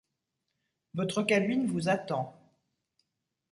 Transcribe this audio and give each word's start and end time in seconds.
Votre 0.95 1.21
cabine 1.21 1.67
vous 1.67 1.87
attend. 1.87 2.35